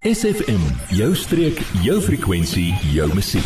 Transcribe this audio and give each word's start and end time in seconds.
SFM, 0.00 0.62
jou 0.96 1.10
streek, 1.12 1.58
jou 1.84 1.98
frekwensie, 2.00 2.70
jou 2.88 3.04
musiek. 3.12 3.44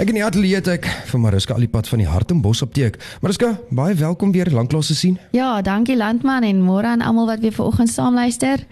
Ek 0.00 0.08
in 0.08 0.16
die 0.16 0.22
ateljee 0.24 0.56
het 0.56 0.70
ek 0.72 0.88
vir 1.10 1.20
Mariska 1.20 1.58
Alipad 1.58 1.90
van 1.92 2.00
die 2.00 2.06
Hartenbos 2.08 2.62
apteek. 2.64 2.96
Mariska, 3.20 3.50
baie 3.68 3.92
welkom 4.00 4.32
weer 4.32 4.48
lanklaas 4.48 4.88
te 4.88 4.96
sien. 4.96 5.18
Ja, 5.36 5.58
dankie 5.60 5.98
Landman 6.00 6.46
en 6.48 6.64
môre 6.64 6.88
aan 6.88 7.04
almal 7.04 7.28
wat 7.34 7.44
weer 7.44 7.52
vanoggend 7.52 7.92
saam 7.92 8.16
luister. 8.16 8.64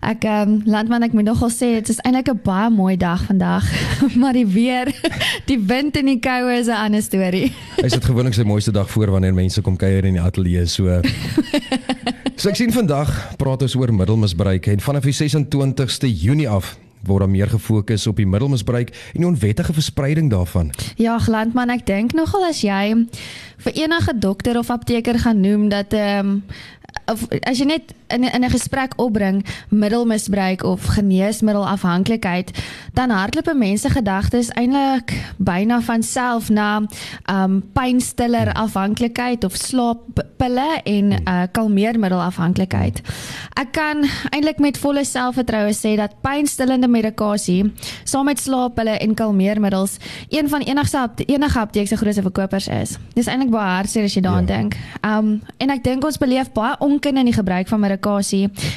Ek 0.00 0.24
ehm 0.24 0.54
um, 0.54 0.56
Landman 0.64 1.04
ek 1.04 1.12
moet 1.12 1.28
nogal 1.28 1.52
sê 1.52 1.74
dit 1.76 1.92
is 1.92 2.00
eintlik 2.08 2.32
'n 2.32 2.40
baie 2.40 2.72
mooi 2.72 2.96
dag 2.96 3.28
vandag, 3.28 3.68
maar 4.20 4.32
die 4.32 4.48
weer, 4.48 4.88
die 5.50 5.60
wind 5.60 6.00
en 6.00 6.08
die 6.08 6.20
koue 6.24 6.56
is 6.56 6.72
'n 6.72 6.80
ander 6.88 7.02
storie. 7.02 7.52
Is 7.84 7.92
dit 7.92 8.04
gewoonlik 8.04 8.32
sy 8.32 8.48
mooiste 8.48 8.72
dag 8.72 8.88
voor 8.88 9.12
wanneer 9.12 9.34
mense 9.34 9.60
kom 9.60 9.76
kuier 9.76 10.08
in 10.08 10.16
die 10.16 10.24
ateljee 10.24 10.64
so. 10.66 10.88
So 12.42 12.50
ek 12.50 12.56
sien 12.58 12.72
vandag 12.74 13.06
praat 13.38 13.60
ons 13.62 13.74
oor 13.78 13.92
middelmisbruik 13.94 14.64
en 14.72 14.80
vanaf 14.82 15.04
die 15.06 15.12
26ste 15.14 16.08
Junie 16.10 16.48
af 16.50 16.72
word 17.06 17.22
daar 17.22 17.30
meer 17.30 17.52
gefokus 17.52 18.08
op 18.10 18.18
die 18.18 18.26
middelmisbruik 18.26 18.90
en 19.12 19.22
die 19.22 19.28
onwettige 19.28 19.70
verspreiding 19.76 20.26
daarvan. 20.32 20.72
Ja, 20.98 21.20
Landman, 21.30 21.70
ek 21.70 21.84
dink 21.86 22.16
nogal 22.18 22.48
as 22.48 22.64
jy 22.66 22.96
vir 23.62 23.78
enige 23.84 24.16
dokter 24.18 24.58
of 24.58 24.74
apteker 24.74 25.20
gaan 25.22 25.38
noem 25.38 25.68
dat 25.70 25.94
ehm 25.94 26.32
um, 26.32 26.34
of 27.14 27.22
as 27.46 27.62
jy 27.62 27.68
net 27.70 27.94
in 28.12 28.24
in 28.24 28.44
'n 28.44 28.50
gesprek 28.50 28.92
opbring 28.96 29.44
middelmisbruik 29.68 30.62
of 30.64 30.84
geneesmiddelafhanklikheid, 30.84 32.50
dan 32.92 33.10
hardloop 33.10 33.54
mense 33.54 33.88
gedagtes 33.90 34.50
eintlik 34.50 35.12
byna 35.36 35.80
van 35.80 36.02
self 36.02 36.48
na 36.50 36.82
um 37.30 37.62
pynstiller 37.72 38.52
afhanklikheid 38.52 39.44
of 39.44 39.56
slaappille 39.56 40.80
en 40.84 41.12
uh 41.12 41.42
kalmeermiddelafhanklikheid. 41.52 43.00
Ek 43.60 43.72
kan 43.72 44.04
eintlik 44.30 44.58
met 44.58 44.78
volle 44.78 45.04
selfvertroue 45.04 45.72
sê 45.74 45.96
dat 45.96 46.20
pynstillende 46.20 46.88
medikasie 46.88 47.72
saam 48.04 48.24
met 48.24 48.40
slaappille 48.40 48.98
en 48.98 49.14
kalmeermiddels 49.14 49.96
een 50.28 50.48
van 50.48 50.60
enigste 50.60 51.08
enige 51.26 51.58
apteek 51.58 51.88
se 51.88 51.96
grootste 51.96 52.22
verkopers 52.22 52.68
is. 52.68 52.98
Dis 53.14 53.26
eintlik 53.26 53.50
baie 53.50 53.76
hartseer 53.76 54.04
as 54.04 54.14
jy 54.14 54.22
daaraan 54.22 54.46
ja. 54.46 54.56
dink. 54.56 54.76
Um 55.02 55.40
en 55.58 55.70
ek 55.70 55.84
dink 55.84 56.04
ons 56.04 56.18
beleef 56.18 56.52
baie 56.52 56.76
onkunde 56.78 57.20
in 57.20 57.30
die 57.30 57.36
gebruik 57.36 57.68
van 57.68 57.80
medikasie 57.80 58.01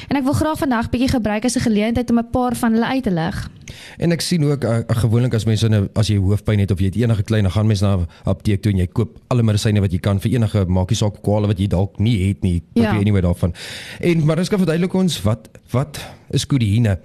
en 0.08 0.16
ek 0.16 0.24
wil 0.24 0.32
graag 0.32 0.58
vandag 0.58 0.90
bietjie 0.90 1.08
gebruik 1.08 1.44
as 1.44 1.56
'n 1.56 1.66
geleentheid 1.66 2.10
om 2.10 2.18
'n 2.18 2.30
paar 2.30 2.56
van 2.56 2.72
hulle 2.72 2.86
uit 2.86 3.02
te 3.02 3.10
lig. 3.10 3.50
En 3.98 4.12
ek 4.12 4.20
sien 4.20 4.44
ook 4.44 4.64
uh, 4.64 4.78
gewoonlik 4.86 5.34
as 5.34 5.44
mense 5.44 5.68
nou 5.68 5.88
as 5.94 6.06
jy 6.06 6.16
hoofpyn 6.16 6.58
het 6.58 6.70
of 6.70 6.78
jy 6.78 6.86
het 6.86 6.96
enige 6.96 7.22
klein 7.22 7.42
dan 7.42 7.52
gaan 7.52 7.66
mense 7.66 7.84
na 7.84 7.96
'n 7.96 8.06
apteek 8.24 8.62
toe 8.62 8.72
en 8.72 8.78
jy 8.78 8.86
koop 8.86 9.18
alle 9.28 9.42
medisyne 9.42 9.80
wat 9.80 9.92
jy 9.92 9.98
kan 9.98 10.20
vir 10.20 10.32
enige 10.32 10.64
maakie 10.64 10.96
saak 10.96 11.22
kwale 11.22 11.46
wat 11.46 11.58
jy 11.58 11.66
dalk 11.66 11.98
nie 11.98 12.28
het 12.28 12.42
nie. 12.42 12.62
Koop 12.74 12.84
ja. 12.84 12.92
jy 12.94 13.00
anyway 13.00 13.20
daarvan. 13.20 13.54
En 14.00 14.24
maar 14.24 14.38
ek 14.38 14.44
skal 14.44 14.58
verduidelik 14.58 14.94
ons 14.94 15.22
wat 15.22 15.48
wat 15.70 16.00
is 16.30 16.46
kodeïne 16.46 16.98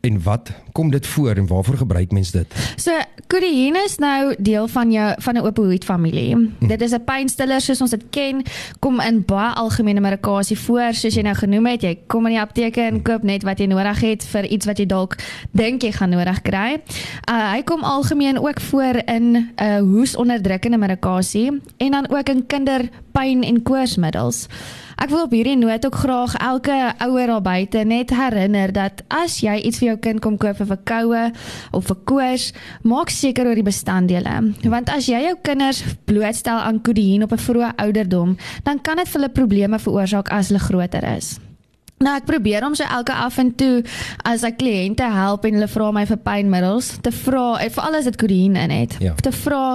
en 0.00 0.22
wat 0.22 0.52
kom 0.72 0.90
dit 0.90 1.06
voor 1.06 1.36
en 1.36 1.46
waarvoor 1.46 1.76
gebruik 1.76 2.12
mense 2.12 2.32
dit? 2.32 2.54
So 2.76 2.94
kodeïne 3.26 3.82
is 3.84 3.98
nou 3.98 4.34
deel 4.38 4.68
van 4.68 4.92
jou 4.92 5.14
van 5.18 5.34
'n 5.34 5.46
opioïd 5.46 5.84
familie. 5.84 6.34
Hm. 6.34 6.66
Dit 6.66 6.80
is 6.80 6.92
'n 6.92 7.04
pynstiller 7.04 7.60
soos 7.60 7.80
ons 7.80 7.90
dit 7.90 8.04
ken, 8.10 8.42
kom 8.78 9.00
in 9.00 9.24
baie 9.24 9.54
algemene 9.54 10.00
medikasie 10.00 10.58
voor, 10.58 10.94
soos 10.94 11.14
jy 11.14 11.22
nou 11.22 11.34
genoem 11.34 11.66
het. 11.66 11.82
Jy 11.82 11.98
kom 12.06 12.26
in 12.26 12.32
die 12.32 12.40
apteek 12.40 12.76
en 12.76 13.02
koop 13.02 13.22
net 13.22 13.42
wat 13.42 13.58
jy 13.58 13.66
nodig 13.66 14.00
het 14.00 14.24
vir 14.24 14.44
iets 14.44 14.66
wat 14.66 14.78
jy 14.78 14.86
dalk 14.86 15.16
dink 15.50 15.82
jy 15.82 15.92
gaan 15.92 16.10
nodig 16.10 16.42
kry. 16.42 16.80
Uh 17.30 17.52
hy 17.52 17.62
kom 17.62 17.82
algemeen 17.82 18.38
ook 18.38 18.60
voor 18.60 19.02
in 19.06 19.32
'n 19.32 19.52
uh, 19.62 19.78
hoesonderdrukkende 19.78 20.78
medikasie 20.78 21.60
en 21.76 21.90
dan 21.90 22.08
ook 22.08 22.28
in 22.28 22.46
kinderpyn 22.46 23.42
en 23.42 23.62
koorsmiddels. 23.62 24.46
Ek 24.98 25.12
wil 25.12 25.28
op 25.28 25.34
hierdie 25.34 25.54
noot 25.54 25.84
ook 25.86 25.94
graag 25.94 26.32
elke 26.42 26.74
ouer 27.04 27.30
daar 27.30 27.42
buite 27.42 27.84
net 27.86 28.10
herinner 28.10 28.72
dat 28.74 29.04
as 29.14 29.38
jy 29.44 29.54
iets 29.62 29.78
vir 29.78 29.92
jou 29.92 29.96
kind 30.08 30.20
kom 30.24 30.36
koop 30.42 30.58
vir 30.58 30.80
koue 30.90 31.22
of 31.70 31.86
vir 31.86 31.98
koors, 32.10 32.50
maak 32.82 33.14
seker 33.14 33.46
oor 33.46 33.54
die 33.54 33.66
bestanddele. 33.66 34.34
Want 34.66 34.90
as 34.90 35.06
jy 35.06 35.22
jou 35.28 35.36
kinders 35.46 35.84
blootstel 36.10 36.58
aan 36.58 36.82
kodeïn 36.82 37.22
op 37.22 37.32
'n 37.32 37.44
vroeë 37.46 37.74
ouderdom, 37.76 38.36
dan 38.64 38.82
kan 38.82 38.96
dit 38.96 39.08
vir 39.08 39.20
hulle 39.20 39.32
probleme 39.32 39.78
veroorsaak 39.78 40.28
as 40.28 40.48
hulle 40.48 40.66
groter 40.66 41.04
is. 41.16 41.38
Nou 41.98 42.14
ek 42.14 42.28
probeer 42.28 42.66
om 42.66 42.76
so 42.78 42.86
elke 42.86 43.12
af 43.12 43.38
en 43.42 43.50
toe 43.58 43.82
as 44.28 44.44
ek 44.46 44.60
kliënte 44.60 45.06
help 45.12 45.46
en 45.48 45.58
hulle 45.58 45.70
vra 45.70 45.88
my 45.94 46.04
vir 46.06 46.20
pynmiddels 46.22 46.92
te 47.02 47.12
vra, 47.24 47.46
veral 47.74 47.98
as 47.98 48.06
dit 48.06 48.20
kodeïn 48.20 48.58
in 48.60 48.74
het, 48.74 48.94
ja. 49.02 49.16
te 49.18 49.32
vra 49.34 49.74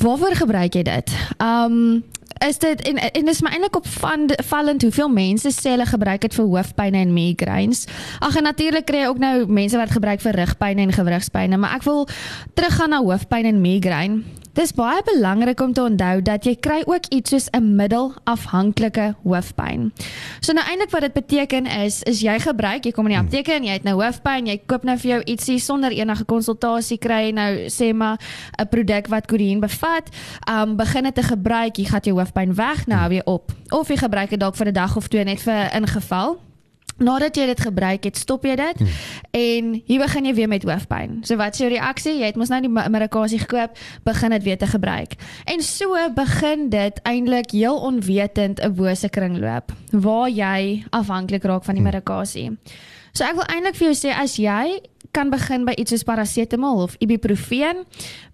waarvoor 0.00 0.40
gebruik 0.44 0.80
jy 0.80 0.86
dit? 0.88 1.12
Um 1.44 2.00
is 2.40 2.56
dit 2.58 2.80
en 2.88 2.96
en 2.96 3.26
dis 3.28 3.40
my 3.44 3.50
eintlik 3.52 3.76
op 3.76 3.86
van 4.00 4.30
vallend 4.48 4.82
hoeveel 4.82 5.10
mense 5.12 5.50
sê 5.52 5.74
hulle 5.74 5.84
gebruik 5.86 6.22
dit 6.24 6.34
vir 6.38 6.46
hoofpyn 6.54 6.96
en 6.96 7.12
migraines. 7.12 7.84
Ag 8.24 8.38
en 8.40 8.48
natuurlik 8.48 8.86
kry 8.88 9.02
jy 9.02 9.10
ook 9.10 9.20
nou 9.20 9.34
mense 9.46 9.76
wat 9.76 9.92
gebruik 9.92 10.24
vir 10.24 10.38
rugpyn 10.40 10.80
en 10.80 10.94
gewrigspyn, 10.96 11.58
maar 11.60 11.76
ek 11.76 11.84
wil 11.84 12.06
teruggaan 12.56 12.94
na 12.94 13.02
hoofpyn 13.04 13.50
en 13.50 13.60
migraine. 13.60 14.22
Dis 14.50 14.72
baie 14.74 14.98
belangrik 15.06 15.60
om 15.62 15.72
te 15.72 15.82
onthou 15.86 16.22
dat 16.26 16.42
jy 16.44 16.56
kry 16.58 16.80
ook 16.82 17.04
iets 17.14 17.30
soos 17.30 17.46
'n 17.54 17.76
middelafhanklike 17.76 19.14
hoofpyn. 19.22 19.92
So 20.40 20.52
nou 20.52 20.66
eintlik 20.66 20.90
wat 20.90 21.00
dit 21.00 21.12
beteken 21.12 21.66
is 21.66 22.02
is 22.02 22.20
jy 22.20 22.38
gebruik, 22.38 22.84
jy 22.84 22.90
kom 22.90 23.06
in 23.06 23.12
die 23.12 23.18
apteek 23.18 23.48
en 23.48 23.64
jy 23.64 23.72
het 23.72 23.82
nou 23.82 24.02
hoofpyn, 24.02 24.46
jy 24.46 24.60
koop 24.66 24.82
nou 24.82 24.98
vir 24.98 25.10
jou 25.10 25.22
ietsie 25.24 25.58
sonder 25.58 25.90
enige 25.90 26.24
konsultasie 26.24 26.98
kry 26.98 27.30
nou 27.30 27.68
sê 27.68 27.94
maar 27.94 28.18
'n 28.58 28.68
produk 28.68 29.06
wat 29.08 29.26
kodeïn 29.26 29.60
bevat, 29.60 30.10
um 30.50 30.76
begin 30.76 31.04
dit 31.04 31.14
te 31.14 31.22
gebruik, 31.22 31.76
jy 31.76 31.84
gaan 31.84 32.00
jou 32.02 32.18
hoofpyn 32.18 32.54
weg 32.54 32.86
nou 32.86 33.08
weer 33.08 33.26
op. 33.26 33.52
Of 33.70 33.88
jy 33.88 33.96
gebruik 33.96 34.30
dit 34.30 34.40
dalk 34.40 34.56
vir 34.56 34.66
'n 34.66 34.72
dag 34.72 34.96
of 34.96 35.08
twee 35.08 35.24
net 35.24 35.40
vir 35.40 35.70
ingeval. 35.74 36.49
Nadat 37.00 37.36
jy 37.36 37.46
dit 37.48 37.60
gebruik 37.64 38.04
het, 38.04 38.18
stop 38.20 38.44
jy 38.44 38.54
dit 38.60 38.82
hmm. 38.82 38.98
en 39.36 39.72
hier 39.88 40.02
begin 40.02 40.28
jy 40.28 40.34
weer 40.36 40.50
met 40.52 40.66
hoofpyn. 40.68 41.20
So 41.24 41.40
wat 41.40 41.56
is 41.56 41.62
jou 41.64 41.70
reaksie? 41.72 42.18
Jy 42.20 42.28
het 42.32 42.36
mos 42.40 42.52
nou 42.52 42.60
die 42.60 42.70
medikasie 42.70 43.40
gekoop, 43.40 43.78
begin 44.04 44.36
dit 44.36 44.44
weer 44.44 44.60
te 44.60 44.68
gebruik. 44.68 45.16
En 45.48 45.64
so 45.64 45.96
begin 46.14 46.68
dit 46.72 47.00
eintlik 47.08 47.56
heel 47.56 47.80
onwetend 47.80 48.60
'n 48.60 48.74
bose 48.76 49.08
kringloop 49.08 49.72
waar 49.90 50.28
jy 50.28 50.84
afhanklik 50.90 51.44
raak 51.44 51.64
van 51.64 51.74
die 51.74 51.82
hmm. 51.82 51.92
medikasie. 51.92 52.48
So 53.12 53.24
ek 53.24 53.34
wil 53.34 53.48
eintlik 53.48 53.74
vir 53.80 53.90
jou 53.90 53.96
sê 53.96 54.12
as 54.14 54.36
jy 54.36 54.80
kan 55.10 55.30
begin 55.30 55.64
by 55.64 55.74
iets 55.76 55.90
soos 55.90 56.02
parasetamol 56.06 56.82
of 56.82 56.94
ibuprofen. 56.98 57.84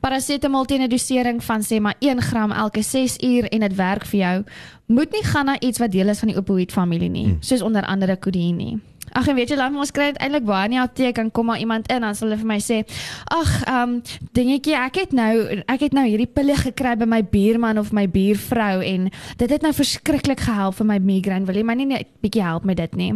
Parasetamol 0.01 0.65
teen 0.65 0.83
'n 0.83 0.89
dosering 0.89 1.45
van 1.45 1.63
sê 1.63 1.81
maar 1.81 1.97
1 1.99 2.23
gram 2.23 2.53
elke 2.53 2.83
6 2.83 3.19
uur 3.19 3.45
en 3.49 3.61
dit 3.61 3.75
werk 3.75 4.05
vir 4.05 4.21
jou. 4.21 4.45
Moet 4.87 5.11
nie 5.13 5.25
gaan 5.25 5.45
na 5.45 5.61
iets 5.61 5.79
wat 5.79 5.91
deel 5.91 6.09
is 6.09 6.19
van 6.19 6.29
die 6.29 6.37
opioid 6.37 6.73
familie 6.73 7.11
nie, 7.11 7.25
hmm. 7.25 7.37
soos 7.41 7.63
onder 7.63 7.83
andere 7.83 8.17
kodeïn 8.17 8.57
nie. 8.57 8.79
Ag 9.17 9.31
en 9.33 9.37
weet 9.39 9.49
jy 9.49 9.57
lank 9.57 9.79
ons 9.81 9.93
kry 9.97 10.11
dit 10.13 10.19
eintlik 10.21 10.45
baie 10.45 10.67
in 10.69 10.75
die 10.75 10.81
apteek 10.83 11.17
en 11.23 11.31
kom 11.33 11.49
maar 11.49 11.61
iemand 11.63 11.87
in 11.93 12.05
dan 12.05 12.17
sal 12.17 12.29
hulle 12.29 12.37
vir 12.43 12.49
my 12.51 12.59
sê 12.61 12.83
ag 13.33 13.53
ehm 13.65 13.83
um, 13.83 13.95
dingetjie 14.37 14.75
ek 14.77 14.99
het 15.01 15.15
nou 15.17 15.63
ek 15.65 15.87
het 15.87 15.97
nou 15.97 16.05
hierdie 16.05 16.29
pille 16.29 16.57
gekry 16.61 16.93
by 17.01 17.09
my 17.09 17.23
buurman 17.25 17.81
of 17.81 17.95
my 17.97 18.05
buurvrou 18.13 18.83
en 18.85 19.09
dit 19.41 19.55
het 19.55 19.65
nou 19.65 19.73
verskriklik 19.73 20.45
gehelp 20.45 20.77
vir 20.81 20.91
my 20.91 20.99
migraine 21.01 21.49
wil 21.49 21.57
jy 21.57 21.65
my 21.65 21.79
nie 21.81 21.87
'n 21.87 22.05
bietjie 22.21 22.45
help 22.45 22.69
met 22.69 22.77
dit 22.77 22.97
nie 22.97 23.13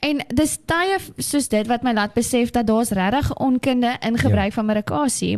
en 0.00 0.24
dis 0.28 0.58
tye 0.64 0.98
soos 1.18 1.48
dit 1.48 1.66
wat 1.66 1.82
my 1.82 1.92
laat 1.92 2.14
besef 2.14 2.50
dat 2.50 2.66
daar's 2.66 2.90
regtig 2.96 3.32
onkunde 3.36 3.96
in 4.00 4.16
gebruik 4.18 4.52
ja. 4.52 4.56
van 4.56 4.66
medikasie 4.66 5.36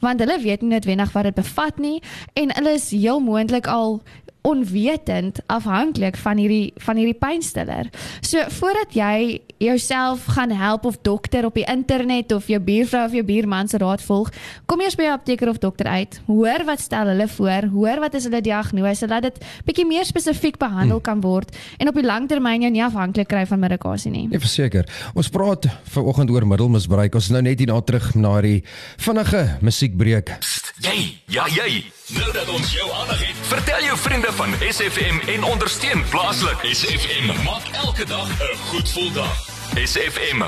want 0.00 0.20
hulle 0.20 0.38
weet 0.38 0.62
nie 0.62 0.74
noodwendig 0.74 1.12
wat 1.12 1.24
dit 1.24 1.34
bevat 1.34 1.78
nie 1.78 2.02
en 2.34 2.54
hulle 2.54 2.74
is 2.78 2.90
heel 2.90 3.20
moontlik 3.20 3.66
al 3.66 4.00
onwetend 4.42 5.40
afhanklik 5.46 6.16
van 6.16 6.38
hierdie 6.40 6.72
van 6.80 6.96
hierdie 6.96 7.18
pynstiller. 7.18 7.90
So 8.24 8.42
voordat 8.60 8.94
jy 8.96 9.40
jouself 9.60 10.24
gaan 10.24 10.50
help 10.50 10.84
of 10.88 10.96
dokter 11.02 11.44
op 11.44 11.54
die 11.54 11.66
internet 11.68 12.32
of 12.32 12.48
jou 12.48 12.60
buurvrou 12.60 13.04
of 13.06 13.12
jou 13.12 13.24
buurman 13.24 13.68
se 13.68 13.78
raad 13.78 14.02
volg, 14.02 14.30
kom 14.66 14.80
eers 14.80 14.96
by 14.96 15.02
'n 15.02 15.12
apteker 15.12 15.48
of 15.48 15.58
dokter 15.58 15.86
uit. 15.86 16.20
Hoor 16.26 16.64
wat 16.64 16.80
stel 16.80 17.06
hulle 17.06 17.28
voor, 17.28 17.68
hoor 17.72 18.00
wat 18.00 18.14
is 18.14 18.24
hulle 18.24 18.40
diagnose, 18.40 19.08
laat 19.08 19.22
dit 19.22 19.44
bietjie 19.64 19.86
meer 19.86 20.04
spesifiek 20.04 20.58
behandel 20.58 20.96
hmm. 20.96 21.02
kan 21.02 21.20
word 21.20 21.56
en 21.78 21.88
op 21.88 21.94
die 21.94 22.06
langtermyn 22.06 22.62
jou 22.62 22.70
nie 22.70 22.84
afhanklik 22.84 23.28
kry 23.28 23.46
van 23.46 23.58
medikasie 23.58 24.10
nie. 24.10 24.28
Ja, 24.30 24.38
verseker. 24.38 24.88
Ons 25.14 25.28
praat 25.28 25.66
vanoggend 25.84 26.30
oor 26.30 26.46
middelmisbruik. 26.46 27.14
Ons 27.14 27.24
is 27.24 27.30
nou 27.30 27.42
net 27.42 27.58
hierna 27.58 27.80
terug 27.80 28.14
na 28.14 28.40
die 28.40 28.62
vinnige 28.96 29.58
musiekbreek. 29.60 30.38
Jy, 30.80 31.20
ja 31.28 31.46
jy. 31.46 31.99
Nou 32.18 32.32
dat 32.32 32.48
ons 32.50 32.72
jou 32.74 32.86
aandag 32.90 33.20
het, 33.22 33.36
vertel 33.46 33.82
jou 33.86 33.96
vriende 33.98 34.32
van 34.32 34.54
SFM 34.58 35.16
en 35.34 35.44
ondersteun 35.44 36.02
plaaslik. 36.10 36.58
SFM 36.74 37.26
maak 37.44 37.68
elke 37.84 38.04
dag 38.04 38.28
'n 38.28 38.56
goed 38.56 38.88
gevoel 38.88 39.12
dag. 39.12 39.36
SFM. 39.74 40.42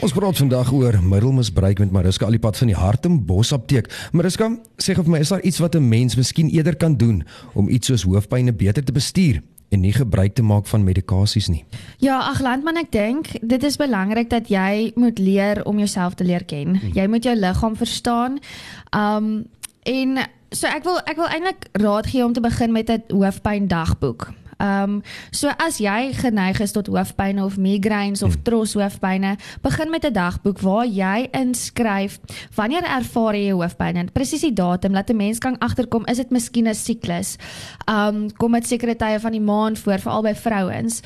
Ons 0.00 0.12
praat 0.12 0.36
vandag 0.36 0.72
oor 0.72 1.02
middelmisbruik 1.02 1.78
met 1.78 1.90
Mariska 1.90 2.26
Alipad 2.26 2.56
van 2.56 2.66
die 2.66 2.76
Hartenbos 2.76 3.52
apteek. 3.52 4.08
Mariska, 4.12 4.58
sê 4.82 4.94
gou 4.94 5.02
vir 5.02 5.10
my, 5.10 5.18
is 5.18 5.28
daar 5.28 5.40
iets 5.40 5.58
wat 5.58 5.74
'n 5.74 5.88
mens 5.88 6.16
miskien 6.16 6.48
eerder 6.50 6.76
kan 6.76 6.96
doen 6.96 7.26
om 7.52 7.68
iets 7.68 7.86
soos 7.86 8.02
hoofpynne 8.02 8.52
beter 8.52 8.84
te 8.84 8.92
bestuur? 8.92 9.42
en 9.68 9.80
nie 9.80 9.92
gebruik 9.92 10.34
te 10.34 10.42
maak 10.42 10.66
van 10.66 10.84
medikasies 10.84 11.48
nie. 11.48 11.64
Ja, 11.98 12.20
ag 12.20 12.40
landman 12.40 12.76
ek 12.76 12.92
dink 12.92 13.26
dit 13.40 13.62
is 13.62 13.76
belangrik 13.76 14.30
dat 14.30 14.48
jy 14.48 14.92
moet 14.94 15.18
leer 15.18 15.64
om 15.64 15.78
jouself 15.78 16.14
te 16.14 16.24
leer 16.24 16.44
ken. 16.44 16.76
Hmm. 16.76 16.92
Jy 16.94 17.06
moet 17.06 17.24
jou 17.24 17.36
liggaam 17.36 17.76
verstaan. 17.76 18.38
Um 18.94 19.46
en 19.82 20.18
so 20.50 20.66
ek 20.66 20.84
wil 20.84 20.98
ek 21.04 21.16
wil 21.16 21.28
eintlik 21.28 21.68
raad 21.72 22.06
gee 22.06 22.24
om 22.24 22.32
te 22.32 22.40
begin 22.40 22.72
met 22.72 22.90
'n 22.90 23.02
hoofpyn 23.08 23.68
dagboek. 23.68 24.32
Ehm 24.56 24.82
um, 24.82 25.02
so 25.30 25.50
as 25.60 25.76
jy 25.78 26.12
geneig 26.16 26.60
is 26.64 26.72
tot 26.72 26.88
hoofpyn 26.88 27.42
of 27.42 27.58
migraines 27.60 28.22
of 28.22 28.34
hmm. 28.34 28.42
tros 28.42 28.72
hoofpyne, 28.72 29.34
begin 29.62 29.90
met 29.90 30.04
'n 30.04 30.12
dagboek 30.12 30.60
waar 30.64 30.86
jy 30.86 31.28
inskryf 31.32 32.18
wanneer 32.54 32.84
ervaar 32.84 33.34
jy 33.36 33.52
hoofpyn 33.52 33.96
en 33.96 34.12
presies 34.12 34.40
die 34.40 34.52
datum 34.52 34.92
dat 34.92 35.10
'n 35.10 35.16
mens 35.16 35.38
kan 35.38 35.58
agterkom 35.58 36.06
is 36.06 36.16
dit 36.16 36.30
miskien 36.30 36.68
'n 36.68 36.74
siklus. 36.74 37.36
Ehm 37.86 38.14
um, 38.14 38.32
kom 38.32 38.52
dit 38.52 38.66
sekere 38.66 38.96
tye 38.96 39.20
van 39.20 39.32
die 39.32 39.40
maand 39.40 39.78
voor 39.78 39.98
veral 39.98 40.22
by 40.22 40.34
vrouens. 40.34 41.02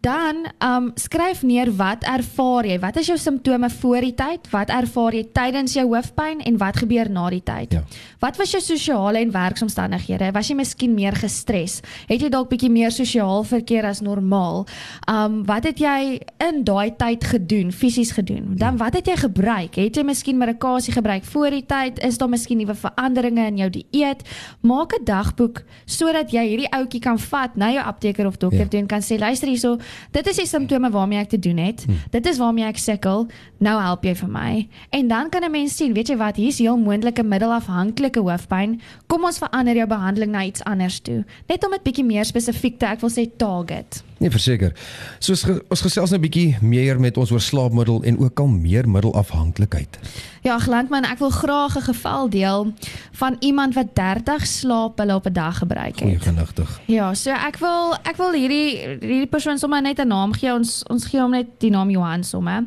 Dan 0.00 0.46
ehm 0.58 0.84
um, 0.84 0.92
skryf 0.94 1.42
neer 1.42 1.76
wat 1.76 2.04
ervaar 2.04 2.66
jy? 2.66 2.78
Wat 2.78 2.96
is 2.96 3.06
jou 3.06 3.18
simptome 3.18 3.70
voor 3.70 4.00
die 4.00 4.14
tyd? 4.14 4.50
Wat 4.50 4.68
ervaar 4.68 5.14
jy 5.14 5.24
tydens 5.32 5.74
jou 5.74 5.86
hoofpyn 5.86 6.40
en 6.40 6.56
wat 6.56 6.76
gebeur 6.76 7.10
na 7.10 7.30
die 7.30 7.42
tyd? 7.42 7.72
Ja. 7.72 7.82
Wat 8.18 8.36
was 8.36 8.50
jou 8.50 8.62
sosiale 8.62 9.18
en 9.18 9.30
werksomstandighede? 9.30 10.32
Was 10.32 10.48
jy 10.48 10.56
miskien 10.56 10.94
meer 10.94 11.12
gestres? 11.12 11.80
Het 12.08 12.20
jy 12.20 12.28
dalk 12.32 12.48
bietjie 12.48 12.70
meer 12.70 12.93
sosiaal 12.94 13.44
verkeer 13.44 13.84
as 13.88 14.00
normaal? 14.04 14.64
Um 15.10 15.42
wat 15.48 15.66
het 15.68 15.80
jy 15.82 16.20
in 16.46 16.62
daai 16.64 16.94
tyd 16.96 17.24
gedoen, 17.24 17.72
fisies 17.72 18.14
gedoen? 18.16 18.54
Dan 18.60 18.78
wat 18.80 18.94
het 18.94 19.10
jy 19.10 19.16
gebruik? 19.16 19.76
Het 19.80 20.00
jy 20.00 20.04
miskien 20.06 20.38
medikasie 20.38 20.94
gebruik 20.94 21.24
voor 21.24 21.50
die 21.50 21.64
tyd? 21.66 22.00
Is 22.04 22.18
daar 22.18 22.30
miskien 22.32 22.58
nuwe 22.62 22.74
veranderinge 22.74 23.46
in 23.46 23.56
jou 23.56 23.70
dieet? 23.70 24.22
Maak 24.60 24.94
'n 24.94 25.04
dagboek 25.04 25.62
sodat 25.86 26.30
jy 26.32 26.44
hierdie 26.48 26.70
ouetjie 26.72 27.00
kan 27.00 27.18
vat 27.18 27.56
na 27.56 27.70
jou 27.72 27.84
apteker 27.84 28.26
of 28.26 28.36
dokter 28.36 28.66
ja. 28.66 28.68
toe 28.68 28.80
en 28.80 28.86
kan 28.86 29.02
sê 29.02 29.18
luister 29.18 29.48
hierso, 29.48 29.78
dit 30.12 30.26
is 30.26 30.36
die 30.36 30.46
simptome 30.46 30.90
waarmee 30.90 31.18
ek 31.18 31.28
te 31.28 31.38
doen 31.38 31.58
het. 31.58 31.84
Hm. 31.84 31.92
Dit 32.10 32.26
is 32.26 32.38
waarmee 32.38 32.64
ek 32.64 32.78
sukkel. 32.78 33.26
Nou 33.58 33.76
help 33.80 34.04
jy 34.04 34.14
vir 34.14 34.28
my. 34.28 34.68
En 34.90 35.08
dan 35.08 35.30
kan 35.30 35.44
'n 35.44 35.50
mens 35.50 35.76
sien, 35.76 35.94
weet 35.94 36.08
jy 36.08 36.16
wat, 36.16 36.36
hier's 36.36 36.58
heel 36.58 36.76
moontlike 36.76 37.22
middelafhanklike 37.22 38.20
hoofpyn. 38.20 38.80
Kom 39.06 39.24
ons 39.24 39.38
verander 39.38 39.76
jou 39.76 39.86
behandeling 39.86 40.30
na 40.30 40.44
iets 40.44 40.64
anders 40.64 41.00
toe. 41.00 41.24
Net 41.48 41.64
om 41.64 41.70
dit 41.70 41.82
bietjie 41.82 42.04
meer 42.04 42.24
spesifiek 42.24 42.78
te, 42.78 42.83
ek 42.86 43.00
wil 43.00 43.10
sê 43.10 43.26
target. 43.36 44.02
Nee, 44.18 44.30
verseker. 44.30 44.72
So 45.18 45.34
ge, 45.34 45.58
ons 45.68 45.80
gesels 45.84 46.10
nou 46.10 46.18
'n 46.18 46.24
bietjie 46.24 46.56
meer 46.60 47.00
met 47.00 47.16
ons 47.16 47.30
oor 47.30 47.40
slaapmiddel 47.40 48.02
en 48.02 48.18
ook 48.18 48.40
al 48.40 48.46
meer 48.46 48.88
middelafhanklikheid. 48.88 49.98
Ja, 50.42 50.58
Glantman, 50.58 51.04
ek 51.04 51.18
wil 51.18 51.30
graag 51.30 51.76
'n 51.76 51.82
geval 51.82 52.30
deel 52.30 52.72
van 53.12 53.36
iemand 53.40 53.74
wat 53.74 53.94
30 53.94 54.46
slaappille 54.46 55.14
op 55.14 55.26
'n 55.26 55.32
dag 55.32 55.58
gebruik 55.58 55.98
het. 55.98 56.08
Goeie 56.08 56.20
genigtig. 56.20 56.80
Ja, 56.86 57.14
so 57.14 57.30
ek 57.30 57.58
wil 57.58 57.94
ek 58.02 58.16
wil 58.16 58.32
hierdie 58.32 58.98
hierdie 59.00 59.26
persoon 59.26 59.58
sommer 59.58 59.82
net 59.82 59.98
'n 59.98 60.08
naam 60.08 60.32
gee. 60.32 60.52
Ons 60.52 60.82
ons 60.88 61.04
gee 61.04 61.20
hom 61.20 61.30
net 61.30 61.46
die 61.58 61.70
naam 61.70 61.90
Johan 61.90 62.24
sommer. 62.24 62.64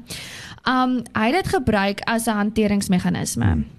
Um 0.66 1.02
hy 1.13 1.31
het 1.31 1.44
dit 1.44 1.48
gebruik 1.48 2.00
as 2.06 2.28
'n 2.28 2.36
hanteringsmeganisme. 2.36 3.46
Hmm 3.46 3.76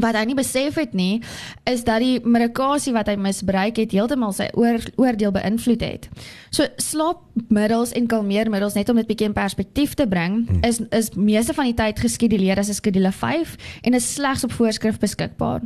wat 0.00 0.16
hy 0.18 0.24
nie 0.28 0.36
besef 0.36 0.76
het 0.80 0.94
nie 0.96 1.20
is 1.68 1.84
dat 1.86 2.02
die 2.04 2.18
medikasie 2.24 2.94
wat 2.96 3.08
hy 3.10 3.16
misbruik 3.20 3.78
het 3.80 3.94
heeltemal 3.96 4.34
sy 4.36 4.48
oor, 4.54 4.80
oordeel 5.00 5.32
beïnvloed 5.34 5.84
het. 5.84 6.08
So 6.54 6.68
slaapmiddels 6.82 7.94
en 7.96 8.08
kalmeermiddels 8.10 8.76
net 8.76 8.90
om 8.92 9.00
dit 9.00 9.08
bietjie 9.08 9.30
in 9.30 9.36
perspektief 9.36 9.96
te 9.98 10.08
bring 10.08 10.44
hmm. 10.46 10.64
is 10.66 10.82
is 10.90 11.12
meeste 11.16 11.56
van 11.56 11.70
die 11.70 11.78
tyd 11.78 12.00
geskeduleer 12.02 12.58
as 12.60 12.68
'n 12.68 12.80
skedule 12.80 13.12
5 13.12 13.56
en 13.82 13.94
is 13.94 14.12
slegs 14.14 14.44
op 14.44 14.52
voorskrif 14.52 14.98
beskikbaar. 14.98 15.62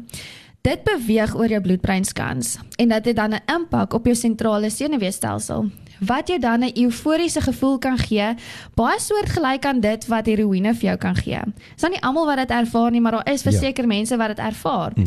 Dit 0.62 0.84
beweeg 0.84 1.34
oor 1.36 1.48
jou 1.48 1.60
bloedbreinskans 1.60 2.58
en 2.76 2.88
dit 2.88 3.04
het 3.04 3.16
dan 3.16 3.34
'n 3.34 3.44
impak 3.48 3.94
op 3.94 4.04
jou 4.04 4.14
sentrale 4.14 4.70
senuweestelsel 4.70 5.70
wat 6.00 6.29
jou 6.29 6.38
dan 6.38 6.64
'n 6.64 6.82
euforiese 6.85 7.41
gevoel 7.41 7.79
kan 7.79 7.99
gee, 7.99 8.35
baie 8.75 9.00
soortgelyk 9.00 9.67
aan 9.67 9.81
dit 9.81 10.06
wat 10.06 10.26
heroïne 10.26 10.75
vir 10.75 10.88
jou 10.88 10.97
kan 10.97 11.14
gee. 11.14 11.41
Dis 11.75 11.82
nou 11.82 11.93
nie 11.93 12.02
almal 12.02 12.26
wat 12.26 12.37
dit 12.37 12.50
ervaar 12.50 12.91
nie, 12.91 13.00
maar 13.00 13.12
daar 13.12 13.32
is 13.32 13.43
verseker 13.43 13.85
ja. 13.85 13.88
mense 13.88 14.17
wat 14.17 14.29
dit 14.29 14.38
ervaar. 14.38 14.93
Hmm. 14.94 15.06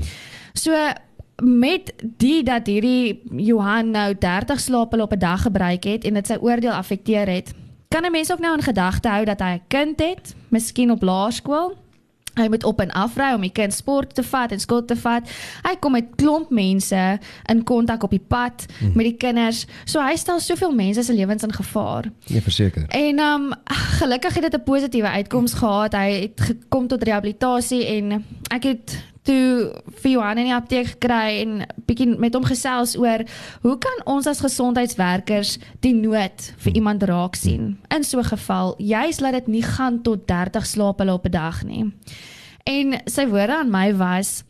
So 0.54 0.72
met 1.44 1.94
die 2.18 2.44
dat 2.44 2.68
hierdie 2.68 3.22
Johan 3.31 3.92
nou 3.92 4.16
30 4.18 4.60
slaaphulle 4.60 5.04
op 5.04 5.13
'n 5.13 5.19
dag 5.19 5.42
gebruik 5.42 5.84
het 5.84 6.04
en 6.04 6.13
dit 6.13 6.28
sy 6.28 6.38
oordeel 6.42 6.72
affekteer 6.72 7.28
het, 7.28 7.54
kan 7.88 8.06
'n 8.06 8.12
mens 8.12 8.31
ook 8.31 8.40
nou 8.40 8.56
in 8.56 8.63
gedagte 8.63 9.07
hou 9.07 9.25
dat 9.25 9.40
hy 9.40 9.54
'n 9.54 9.62
kind 9.68 10.00
het, 10.00 10.36
miskien 10.50 10.92
op 10.92 11.01
laerskool 11.01 11.82
Hy 12.33 12.47
moet 12.50 12.63
op 12.63 12.81
en 12.81 12.91
af 12.91 13.18
ry 13.18 13.33
om 13.35 13.44
die 13.45 13.51
kind 13.53 13.74
sport 13.74 14.15
te 14.18 14.24
vat 14.25 14.51
en 14.51 14.59
skool 14.59 14.85
te 14.89 14.95
vat. 14.97 15.30
Hy 15.68 15.75
kom 15.80 15.94
met 15.94 16.15
klomp 16.18 16.50
mense 16.50 17.01
in 17.51 17.63
kontak 17.63 18.03
op 18.03 18.09
die 18.15 18.24
pad 18.27 18.65
mm. 18.80 18.95
met 18.97 19.06
die 19.12 19.18
kinders. 19.21 19.65
So 19.85 20.01
hy 20.01 20.15
stel 20.18 20.41
soveel 20.41 20.74
mense 20.74 21.03
se 21.03 21.13
lewens 21.13 21.45
in 21.45 21.53
gevaar. 21.53 22.09
Nee, 22.27 22.41
verseker. 22.41 22.85
En 22.89 23.19
um 23.19 23.50
gelukkig 24.00 24.33
het 24.33 24.50
dit 24.50 24.59
'n 24.62 24.63
positiewe 24.63 25.09
uitkoms 25.09 25.53
gehad. 25.53 25.94
Hy 25.94 26.09
het 26.21 26.41
gekom 26.41 26.88
tot 26.88 27.03
rehabilitasie 27.03 27.85
en 27.85 28.25
ek 28.50 28.63
het 28.63 29.12
toe 29.23 29.71
vir 30.01 30.11
Johan 30.11 30.41
in 30.41 30.49
die 30.49 30.55
apteek 30.55 30.93
gekry 30.95 31.39
en 31.43 31.63
bietjie 31.87 32.09
met 32.19 32.35
hom 32.35 32.43
gesels 32.47 32.97
oor 32.99 33.23
hoe 33.63 33.77
kan 33.85 34.03
ons 34.05 34.27
as 34.27 34.43
gesondheidswerkers 34.43 35.57
die 35.85 35.93
nood 35.95 36.51
vir 36.65 36.75
iemand 36.75 37.03
raak 37.07 37.39
sien 37.39 37.77
in 37.95 38.03
so 38.03 38.19
'n 38.19 38.31
geval 38.35 38.75
juis 38.77 39.19
laat 39.19 39.33
dit 39.33 39.47
nie 39.47 39.63
gaan 39.63 40.01
tot 40.01 40.27
30 40.27 40.65
slaap 40.65 40.99
hulle 40.99 41.13
op 41.13 41.25
'n 41.25 41.31
dag 41.31 41.63
nie. 41.63 41.91
En 42.63 42.95
sy 43.05 43.25
woorde 43.27 43.57
aan 43.57 43.71
my 43.71 43.91
was 43.99 44.43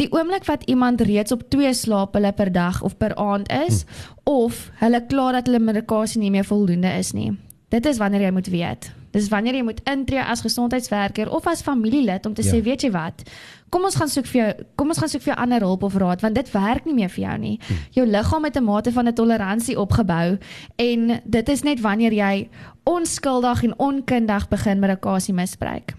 die 0.00 0.08
oomblik 0.12 0.46
wat 0.48 0.64
iemand 0.64 1.00
reeds 1.00 1.32
op 1.32 1.42
2 1.52 1.74
slaap 1.74 2.14
hulle 2.16 2.32
per 2.32 2.52
dag 2.52 2.82
of 2.82 2.96
per 2.96 3.14
aand 3.14 3.50
is 3.52 3.84
hm. 3.84 3.88
of 4.24 4.70
hulle 4.80 5.06
klaar 5.06 5.32
dat 5.32 5.46
hulle 5.46 5.58
medikasie 5.58 6.20
nie 6.20 6.30
meer 6.30 6.44
voldoende 6.44 6.92
is 6.98 7.12
nie. 7.12 7.36
Dit 7.68 7.86
is 7.86 7.98
wanneer 7.98 8.20
jy 8.20 8.30
moet 8.30 8.48
weet. 8.48 8.97
Dis 9.10 9.28
wanneer 9.28 9.54
jy 9.54 9.62
moet 9.62 9.80
intree 9.88 10.22
as 10.22 10.40
gesondheidswerker 10.44 11.30
of 11.30 11.46
as 11.46 11.62
familielid 11.62 12.26
om 12.26 12.34
te 12.34 12.42
ja. 12.42 12.52
sê 12.52 12.62
weet 12.62 12.82
jy 12.82 12.90
wat? 12.90 13.22
Kom 13.68 13.84
ons 13.84 13.96
gaan 14.00 14.08
soek 14.08 14.26
vir 14.26 14.40
jou 14.40 14.66
kom 14.80 14.88
ons 14.88 14.98
gaan 14.98 15.10
soek 15.12 15.22
vir 15.22 15.34
jou 15.34 15.38
ander 15.42 15.64
hulp 15.64 15.82
of 15.82 15.96
raad 16.00 16.24
want 16.24 16.34
dit 16.34 16.50
werk 16.52 16.84
nie 16.88 16.94
meer 16.94 17.12
vir 17.12 17.24
jou 17.24 17.36
nie. 17.38 17.56
Hm. 17.68 17.78
Jou 17.98 18.06
liggaam 18.06 18.44
het 18.44 18.56
'n 18.56 18.64
mate 18.64 18.92
van 18.92 19.08
'n 19.08 19.14
toleransie 19.14 19.78
opgebou 19.78 20.38
en 20.76 21.20
dit 21.24 21.48
is 21.48 21.62
net 21.62 21.80
wanneer 21.80 22.12
jy 22.12 22.48
onskuldig 22.84 23.62
en 23.62 23.78
onkundig 23.78 24.48
begin 24.48 24.80
medikasie 24.80 25.34
misbruik. 25.34 25.94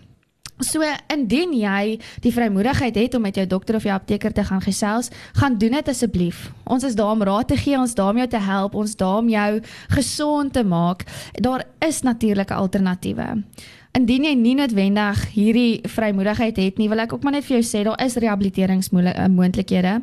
So 0.60 0.84
indien 1.08 1.54
jy 1.56 2.00
die 2.20 2.32
vrymoedigheid 2.36 2.98
het 3.00 3.14
om 3.16 3.24
met 3.24 3.38
jou 3.40 3.46
dokter 3.48 3.78
of 3.78 3.86
jou 3.88 3.94
apteker 3.96 4.34
te 4.36 4.44
gaan 4.44 4.60
gesels, 4.60 5.08
gaan 5.40 5.56
doen 5.58 5.78
dit 5.78 5.88
asseblief. 5.88 6.50
Ons 6.68 6.84
is 6.84 6.98
daar 7.00 7.14
om 7.16 7.24
raad 7.24 7.48
te 7.48 7.58
gee, 7.58 7.78
ons 7.80 7.96
daar 7.96 8.12
om 8.12 8.20
jou 8.20 8.28
te 8.28 8.42
help, 8.44 8.76
ons 8.76 8.96
daar 9.00 9.22
om 9.22 9.30
jou 9.32 9.62
gesond 9.96 10.54
te 10.54 10.64
maak. 10.68 11.06
Daar 11.40 11.64
is 11.88 12.02
natuurlike 12.04 12.54
alternatiewe. 12.54 13.28
Indien 13.96 14.28
jy 14.28 14.34
nie 14.38 14.54
noodwendig 14.60 15.22
hierdie 15.34 15.80
vrymoedigheid 15.88 16.60
het 16.60 16.78
nie, 16.78 16.90
wil 16.92 17.06
ek 17.06 17.16
ook 17.16 17.24
maar 17.24 17.38
net 17.40 17.48
vir 17.48 17.58
jou 17.58 17.66
sê 17.66 17.86
daar 17.88 17.98
is 18.04 18.20
rehabiliteringsmoontlikhede. 18.20 19.96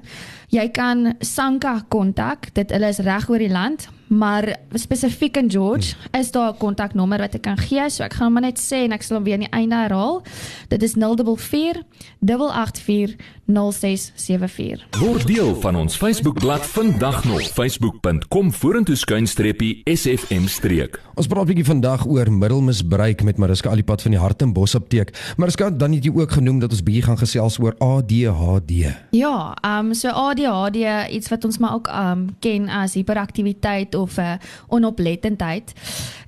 Jy 0.57 0.67
kan 0.75 1.13
Sanka 1.21 1.83
kontak. 1.93 2.49
Dit 2.57 2.73
hulle 2.73 2.91
is 2.91 3.05
reg 3.05 3.29
oor 3.29 3.45
die 3.45 3.53
land, 3.53 3.91
maar 4.07 4.57
spesifiek 4.73 5.37
in 5.37 5.51
George 5.51 5.95
hmm. 5.95 6.21
is 6.21 6.31
daar 6.31 6.53
'n 6.53 6.59
kontaknommer 6.59 7.19
wat 7.19 7.35
ek 7.35 7.43
kan 7.43 7.59
gee. 7.59 7.91
So 7.91 8.03
ek 8.03 8.15
gaan 8.15 8.33
maar 8.33 8.43
net 8.43 8.59
sê 8.61 8.85
en 8.85 8.93
ek 8.93 9.03
sal 9.03 9.17
hom 9.17 9.25
weer 9.25 9.35
aan 9.35 9.41
die 9.41 9.51
einde 9.51 9.75
herhaal. 9.75 10.23
Dit 10.69 10.83
is 10.83 10.95
044 10.95 11.83
884 12.21 13.17
0674. 13.47 14.87
Word 14.99 15.27
deel 15.27 15.55
van 15.61 15.77
ons 15.77 15.97
Facebookblad 15.97 16.67
vandag 16.67 17.25
nog 17.25 17.43
facebook.com 17.43 18.53
vorentoe 18.53 18.97
skuinstreepie 18.97 19.81
sfm 19.85 20.47
streek. 20.51 21.01
Ons 21.15 21.27
praat 21.27 21.45
'n 21.45 21.47
bietjie 21.47 21.65
vandag 21.65 22.07
oor 22.07 22.33
middelmisbruik 22.33 23.23
met 23.23 23.37
Mariska 23.37 23.71
Alipad 23.71 24.03
van 24.03 24.11
die 24.11 24.21
Hart 24.21 24.43
en 24.43 24.53
Bos 24.53 24.75
apteek. 24.75 25.35
Mariska, 25.37 25.71
dan 25.71 25.93
het 25.93 26.05
jy 26.05 26.13
ook 26.15 26.33
genoem 26.33 26.59
dat 26.59 26.71
ons 26.71 26.83
bietjie 26.83 27.03
gaan 27.03 27.19
gesels 27.19 27.59
oor 27.59 27.75
ADHD. 27.79 28.73
Ja, 29.11 29.57
ehm 29.61 29.87
um, 29.87 29.95
so 29.95 30.09
ADHD 30.09 30.77
iets 31.11 31.29
wat 31.29 31.45
ons 31.45 31.59
maar 31.59 31.75
ook 31.75 31.89
um 31.89 32.37
ken 32.41 32.69
as 32.69 32.95
hiperaktiwiteit 32.95 33.95
of 33.97 34.17
'n 34.17 34.21
uh, 34.21 34.35
onoplettendheid. 34.69 35.73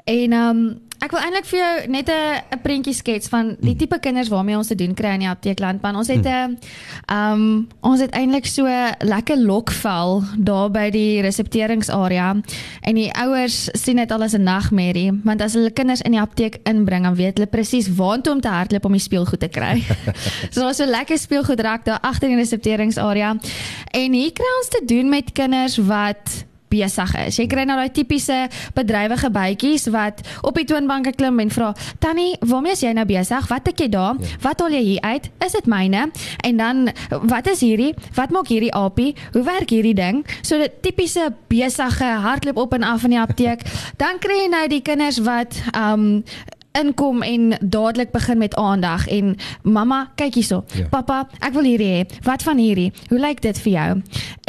En 0.04 0.32
um 0.32 0.86
Ek 0.98 1.12
wil 1.14 1.22
eintlik 1.22 1.46
vir 1.46 1.58
jou 1.60 1.74
net 1.94 2.08
'n 2.10 2.56
'n 2.56 2.60
prentjie 2.62 2.94
skets 2.94 3.28
van 3.28 3.54
die 3.60 3.70
hmm. 3.70 3.78
tipe 3.78 3.98
kinders 4.00 4.28
waarmee 4.28 4.56
ons 4.56 4.66
te 4.66 4.74
doen 4.74 4.94
kry 4.94 5.14
in 5.14 5.20
die 5.22 5.28
apteeklandpan. 5.28 5.96
Ons 5.96 6.08
het 6.08 6.26
'n 6.26 6.58
hmm. 6.58 6.58
um 7.14 7.68
ons 7.80 8.00
het 8.00 8.10
eintlik 8.10 8.46
so 8.46 8.66
lekker 8.98 9.38
lokvel 9.38 10.22
daar 10.38 10.70
by 10.70 10.90
die 10.90 11.20
resepteringsarea 11.20 12.34
en 12.82 12.94
die 12.94 13.12
ouers 13.14 13.68
sien 13.72 13.96
dit 13.96 14.10
al 14.10 14.22
as 14.22 14.34
'n 14.34 14.42
nagmerrie 14.42 15.20
want 15.24 15.40
as 15.40 15.54
hulle 15.54 15.70
kinders 15.70 16.02
in 16.02 16.12
die 16.12 16.20
apteek 16.20 16.58
inbring 16.64 17.04
dan 17.04 17.14
weet 17.14 17.38
hulle 17.38 17.46
presies 17.46 17.94
waartoe 17.94 18.32
om 18.32 18.40
te 18.40 18.48
hardloop 18.48 18.84
om 18.84 18.92
die 18.92 19.00
speelgoed 19.00 19.40
te 19.40 19.48
kry. 19.48 19.84
so 20.50 20.60
daar's 20.60 20.76
so 20.76 20.84
lekker 20.84 21.18
speelgoed 21.18 21.60
raak 21.60 21.84
daar 21.84 22.00
agter 22.00 22.28
in 22.28 22.34
die 22.34 22.42
resepteringsarea. 22.42 23.36
En 23.92 24.12
hier 24.12 24.32
kry 24.32 24.50
ons 24.58 24.68
te 24.68 24.82
doen 24.84 25.08
met 25.08 25.32
kinders 25.32 25.76
wat 25.76 26.47
besig 26.70 27.14
is. 27.26 27.38
Jy 27.38 27.46
kry 27.50 27.64
nou 27.68 27.76
daai 27.78 27.92
tipiese 27.94 28.48
bedrywige 28.74 29.30
bytjies 29.30 29.88
wat 29.94 30.22
op 30.42 30.54
die 30.58 30.66
toonbanke 30.68 31.12
klim 31.16 31.40
en 31.40 31.50
vra: 31.50 31.74
"Tannie, 31.98 32.36
waarmee 32.40 32.72
is 32.72 32.82
jy 32.82 32.92
nou 32.92 33.06
besig? 33.06 33.48
Wat 33.48 33.68
ek 33.68 33.78
jy 33.78 33.88
daar? 33.88 34.16
Ja. 34.18 34.36
Wat 34.40 34.60
haal 34.60 34.72
jy 34.72 34.82
hier 34.82 35.00
uit? 35.00 35.30
Is 35.44 35.52
dit 35.52 35.66
myne?" 35.66 36.10
En 36.44 36.56
dan, 36.56 36.88
"Wat 37.22 37.46
is 37.46 37.60
hierdie? 37.60 37.94
Wat 38.14 38.30
maak 38.30 38.48
hierdie 38.48 38.74
apie? 38.74 39.14
Hoe 39.32 39.42
werk 39.42 39.70
hierdie 39.70 39.94
ding?" 39.94 40.26
So 40.42 40.58
dit 40.58 40.82
tipiese 40.82 41.32
besige 41.48 42.04
hardloop 42.04 42.56
op 42.56 42.72
en 42.72 42.82
af 42.82 43.04
in 43.04 43.10
die 43.10 43.20
apteek. 43.20 43.62
dan 43.96 44.18
kry 44.18 44.42
jy 44.44 44.48
nou 44.48 44.68
die 44.68 44.82
kinders 44.82 45.18
wat 45.18 45.58
um 45.76 46.24
inkom 46.72 47.22
en 47.22 47.56
dadelik 47.60 48.10
begin 48.10 48.38
met 48.38 48.54
aandag 48.54 49.06
en 49.08 49.36
mamma, 49.62 50.10
kyk 50.14 50.34
hierso. 50.34 50.64
Ja. 50.74 50.88
Pappa, 50.88 51.28
ek 51.38 51.52
wil 51.56 51.66
hierdie 51.66 51.90
hê. 51.92 52.02
Wat 52.26 52.42
van 52.42 52.60
hierdie? 52.60 52.92
Hoe 53.08 53.18
lyk 53.18 53.40
dit 53.44 53.60
vir 53.64 53.72
jou? 53.72 53.88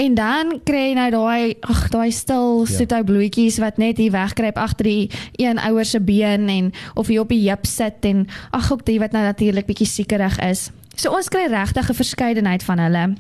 En 0.04 0.18
dan 0.18 0.60
kry 0.64 0.90
jy 0.90 0.98
nou 0.98 1.10
daai 1.14 1.56
ag, 1.62 1.86
daai 1.94 2.12
stil 2.12 2.66
ja. 2.66 2.74
soet 2.76 2.94
ou 2.96 3.04
bloetjies 3.04 3.60
wat 3.64 3.80
net 3.82 3.98
hier 4.02 4.14
wegkruip 4.14 4.60
agter 4.60 4.90
die 4.90 5.10
een 5.42 5.62
ouer 5.70 5.86
se 5.86 6.02
been 6.02 6.50
en 6.50 6.74
of 6.94 7.08
hy 7.08 7.18
op 7.22 7.32
die 7.34 7.42
heup 7.48 7.66
sit 7.70 8.06
en 8.06 8.28
ag, 8.52 8.72
ook 8.72 8.86
die 8.86 9.00
wat 9.00 9.16
nou 9.16 9.24
natuurlik 9.24 9.70
bietjie 9.70 9.90
siekerig 9.90 10.38
is. 10.46 10.70
So 10.96 11.16
ons 11.16 11.32
kry 11.32 11.48
regtig 11.48 11.90
'n 11.90 11.96
verskeidenheid 11.96 12.64
van 12.64 12.80
hulle. 12.80 13.16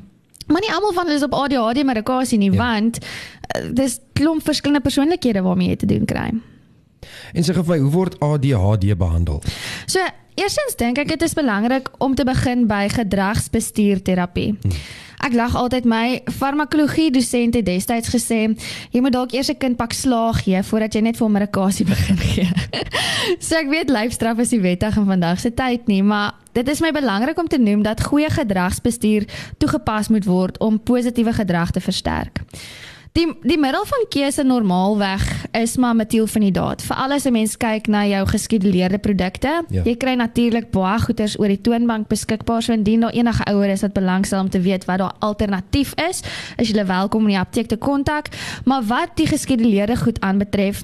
Maar 0.50 0.62
nie 0.62 0.74
almal 0.74 0.94
van 0.94 1.06
hulle 1.06 1.18
is 1.18 1.24
op 1.24 1.34
ADHD 1.34 1.84
medikasie 1.86 2.38
nie, 2.38 2.52
ja. 2.52 2.58
want 2.58 2.98
uh, 3.00 3.70
dis 3.74 4.00
klomp 4.14 4.44
verskillende 4.44 4.82
persoonlikhede 4.82 5.42
waarmee 5.42 5.68
jy 5.68 5.76
te 5.76 5.86
doen 5.86 6.06
kry. 6.06 6.32
En 7.34 7.44
vir 7.44 7.64
my, 7.66 7.78
hoe 7.78 7.92
word 7.92 8.20
ADHD 8.20 8.98
behandel? 8.98 9.44
So, 9.86 10.00
eerstens 10.40 10.76
dink 10.80 10.98
ek 10.98 11.08
dit 11.08 11.22
is 11.22 11.34
belangrik 11.38 11.92
om 11.98 12.16
te 12.16 12.24
begin 12.28 12.68
by 12.68 12.88
gedragsbestuurterapie. 12.94 14.56
Hmm. 14.62 14.82
Ek 15.20 15.36
lag 15.36 15.56
altyd 15.60 15.84
my 15.90 16.22
farmakologie 16.32 17.10
dosent 17.12 17.58
het 17.58 17.66
destyds 17.68 18.12
gesê 18.14 18.38
jy 18.94 19.02
moet 19.04 19.14
dalk 19.14 19.34
eers 19.36 19.52
'n 19.52 19.60
kind 19.60 19.78
pak 19.78 19.92
slaag 19.94 20.44
gee 20.44 20.62
voordat 20.64 20.96
jy 20.96 21.02
net 21.02 21.18
vir 21.18 21.26
hom 21.28 21.36
medikasie 21.36 21.86
begin 21.94 22.18
gee. 22.18 22.48
so 23.40 23.56
ek 23.56 23.68
weet 23.68 23.92
lyfstraf 23.92 24.40
is 24.40 24.50
die 24.56 24.62
wettig 24.64 24.96
in 24.96 25.06
vandag 25.06 25.40
se 25.40 25.52
tyd 25.52 25.88
nie, 25.88 26.02
maar 26.04 26.36
dit 26.54 26.68
is 26.68 26.80
my 26.82 26.92
belangrik 26.92 27.38
om 27.38 27.48
te 27.48 27.60
noem 27.60 27.84
dat 27.84 28.04
goeie 28.04 28.30
gedragsbestuur 28.30 29.28
toegepas 29.58 30.08
moet 30.08 30.26
word 30.26 30.58
om 30.60 30.80
positiewe 30.80 31.34
gedrag 31.34 31.72
te 31.72 31.82
versterk. 31.82 32.40
Die 33.18 33.26
die 33.42 33.58
middel 33.58 33.86
van 33.90 34.06
keuse 34.14 34.44
normaalweg 34.44 35.24
is 35.58 35.78
maar 35.78 35.96
metielfenidaat. 35.96 36.82
Veral 36.86 37.12
as 37.12 37.26
'n 37.26 37.32
mens 37.32 37.58
kyk 37.58 37.88
na 37.88 38.06
jou 38.06 38.28
geskeduleerde 38.28 38.98
produkte. 38.98 39.64
Ja. 39.70 39.84
Jy 39.84 39.96
kry 39.96 40.14
natuurlik 40.14 40.72
baie 40.72 41.00
goeders 41.00 41.40
oor 41.40 41.48
die 41.48 41.62
toonbank 41.62 42.08
beskikbaar 42.08 42.62
so 42.62 42.74
indien 42.74 43.00
daar 43.00 43.12
enige 43.12 43.44
ouer 43.44 43.70
is 43.70 43.82
wat 43.82 43.94
belangstel 43.94 44.40
om 44.40 44.50
te 44.50 44.62
weet 44.62 44.86
wat 44.86 44.98
daar 44.98 45.16
alternatief 45.20 45.94
is, 46.10 46.22
is 46.58 46.70
jy 46.70 46.86
welkom 46.86 47.22
om 47.22 47.28
die 47.28 47.40
apteek 47.40 47.68
te 47.68 47.78
kontak. 47.78 48.28
Maar 48.66 48.84
wat 48.84 49.10
die 49.16 49.28
geskeduleerde 49.28 49.98
goed 49.98 50.20
aanbetref, 50.20 50.84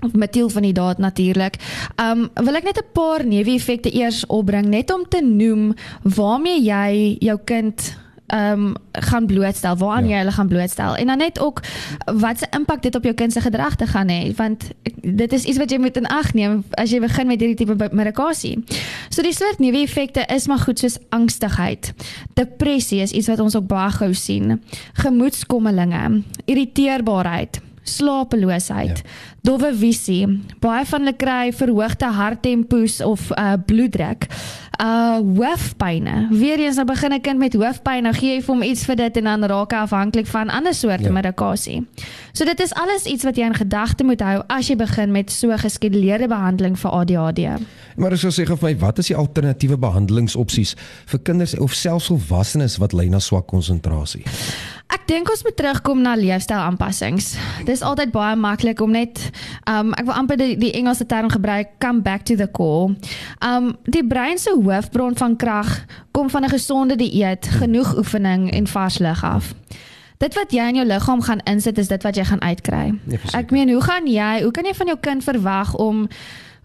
of 0.00 0.12
metiel 0.12 0.48
van 0.48 0.62
die 0.62 0.72
daad 0.72 0.98
natuurlik. 0.98 1.56
Um 1.96 2.28
wil 2.34 2.54
ek 2.54 2.64
net 2.64 2.78
'n 2.78 2.92
paar 2.92 3.26
neeweffekte 3.26 3.90
eers 3.90 4.26
opbring 4.26 4.66
net 4.66 4.92
om 4.92 5.08
te 5.08 5.20
noem 5.20 5.74
waarmee 6.02 6.62
jy 6.62 7.16
jou 7.18 7.38
kind 7.44 7.96
ehm 8.28 8.66
um, 8.66 8.74
gaan 8.92 9.26
blootstel, 9.26 9.76
waaraan 9.76 10.08
ja. 10.08 10.10
jy 10.10 10.18
hulle 10.22 10.32
gaan 10.36 10.48
blootstel 10.48 10.96
en 10.96 11.06
dan 11.06 11.18
net 11.18 11.40
ook 11.40 11.62
wat 12.04 12.38
se 12.38 12.46
impak 12.50 12.82
dit 12.82 12.94
op 12.94 13.04
jou 13.04 13.14
kind 13.14 13.32
se 13.32 13.40
gedrag 13.40 13.76
te 13.76 13.86
gaan 13.86 14.08
hê 14.08 14.34
want 14.36 14.68
dit 15.02 15.32
is 15.32 15.44
iets 15.44 15.58
wat 15.58 15.70
jy 15.70 15.78
moet 15.78 15.96
in 15.96 16.06
ag 16.06 16.34
neem 16.34 16.64
as 16.70 16.90
jy 16.92 17.00
begin 17.00 17.26
met 17.26 17.40
hierdie 17.40 17.56
tipe 17.64 17.88
medikasie. 17.92 18.58
So 19.08 19.22
die 19.22 19.32
soort 19.32 19.58
neeweffekte 19.58 20.26
is 20.34 20.46
maar 20.46 20.58
goed 20.58 20.78
soos 20.78 20.98
angstigheid. 21.08 21.92
Depressie 22.34 23.00
is 23.00 23.12
iets 23.12 23.30
wat 23.32 23.40
ons 23.40 23.56
ook 23.56 23.66
baie 23.66 23.90
gou 23.96 24.12
sien. 24.14 24.60
Gemoedskommelinge, 25.00 26.22
irriteerbaarheid, 26.44 27.60
slapeloosheid, 27.88 29.02
ja. 29.02 29.16
dowwe 29.42 29.72
visie. 29.76 30.26
Baie 30.60 30.84
van 30.88 31.04
hulle 31.04 31.16
kry 31.16 31.52
verhoogde 31.56 32.12
harttempos 32.18 33.00
of 33.04 33.30
uh 33.30 33.54
bloeddruk. 33.66 34.28
Uh 34.78 35.18
hoofpynne. 35.34 36.28
Weereens 36.30 36.76
nou 36.76 36.86
begin 36.86 37.12
'n 37.12 37.20
kind 37.20 37.38
met 37.38 37.54
hoofpyn, 37.54 38.02
nou 38.02 38.14
gee 38.14 38.34
jy 38.34 38.42
vir 38.42 38.54
hom 38.54 38.62
iets 38.62 38.84
vir 38.84 38.96
dit 38.96 39.16
en 39.16 39.24
dan 39.24 39.44
raak 39.44 39.72
hy 39.72 39.78
afhanklik 39.78 40.26
van 40.26 40.48
ander 40.48 40.74
soorte 40.74 41.02
ja. 41.02 41.10
medikasie. 41.10 41.86
So 42.32 42.44
dit 42.44 42.60
is 42.60 42.74
alles 42.74 43.04
iets 43.04 43.24
wat 43.24 43.36
jy 43.36 43.44
in 43.44 43.54
gedagte 43.54 44.04
moet 44.04 44.20
hou 44.20 44.42
as 44.46 44.68
jy 44.68 44.76
begin 44.76 45.10
met 45.12 45.30
so 45.30 45.56
geskeduleerde 45.56 46.28
behandeling 46.28 46.78
vir 46.78 46.90
ADHD. 46.90 47.58
Maar 47.96 48.12
as 48.12 48.22
jy 48.22 48.30
sê 48.30 48.46
vir 48.46 48.58
my, 48.62 48.76
wat 48.78 48.98
is 48.98 49.06
die 49.06 49.16
alternatiewe 49.16 49.78
behandelingsopsies 49.78 50.76
vir 51.06 51.20
kinders 51.22 51.58
of 51.58 51.74
selfs 51.74 52.06
volwassenes 52.06 52.78
wat 52.78 52.92
ly 52.92 53.08
na 53.08 53.18
swak 53.18 53.46
konsentrasie? 53.46 54.24
Dink 55.08 55.30
ons 55.32 55.40
moet 55.42 55.56
terugkom 55.56 56.02
na 56.04 56.12
leefstylaanpassings. 56.20 57.30
Dis 57.64 57.80
altyd 57.80 58.10
baie 58.12 58.36
maklik 58.36 58.82
om 58.84 58.92
net 58.92 59.22
um 59.64 59.94
ek 59.96 60.04
wil 60.04 60.16
amper 60.20 60.36
die, 60.36 60.56
die 60.60 60.72
Engelse 60.76 61.06
term 61.08 61.30
gebruik, 61.32 61.70
come 61.80 62.02
back 62.04 62.26
to 62.28 62.36
the 62.36 62.48
core. 62.52 62.92
Um 63.40 63.70
die 63.88 64.04
brein 64.04 64.36
se 64.36 64.52
hoofbron 64.52 65.16
van 65.16 65.36
krag 65.40 65.70
kom 66.12 66.28
van 66.28 66.44
'n 66.44 66.52
gesonde 66.52 66.96
dieet, 66.96 67.48
genoeg 67.48 67.96
oefening 67.96 68.50
en 68.52 68.66
vars 68.66 68.98
lig 68.98 69.24
af. 69.24 69.54
Dit 70.18 70.34
wat 70.34 70.52
jy 70.52 70.68
in 70.68 70.74
jou 70.74 70.86
liggaam 70.86 71.22
gaan 71.22 71.40
insit 71.40 71.78
is 71.78 71.88
dit 71.88 72.02
wat 72.02 72.16
jy 72.16 72.24
gaan 72.24 72.42
uitkry. 72.42 72.98
Nee, 73.04 73.18
ek 73.32 73.50
meen, 73.50 73.70
hoe 73.70 73.82
gaan 73.82 74.06
jy, 74.06 74.42
hoe 74.42 74.50
kan 74.50 74.64
jy 74.64 74.74
van 74.74 74.86
jou 74.86 74.98
kind 75.00 75.24
verwag 75.24 75.74
om 75.74 76.08